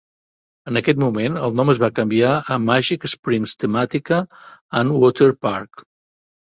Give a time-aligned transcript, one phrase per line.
[0.69, 4.21] En aquest moment el nom es va canviar a Magic Springs Temàtica
[4.83, 5.89] and Water Park.